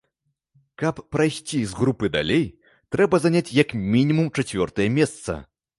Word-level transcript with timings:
Каб 0.83 1.01
прайсці 1.15 1.59
з 1.73 1.79
групы 1.81 2.05
далей, 2.17 2.45
трэба 2.97 3.23
заняць 3.27 3.47
як 3.63 3.69
мінімум 3.93 4.27
чацвёртае 4.39 4.93
месца. 5.01 5.43